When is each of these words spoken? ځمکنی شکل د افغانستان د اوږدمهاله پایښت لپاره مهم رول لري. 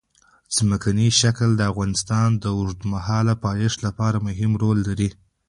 ځمکنی 0.55 1.07
شکل 1.21 1.49
د 1.55 1.61
افغانستان 1.71 2.29
د 2.43 2.45
اوږدمهاله 2.57 3.33
پایښت 3.45 3.79
لپاره 3.87 4.17
مهم 4.27 4.51
رول 4.61 4.77
لري. 4.87 5.09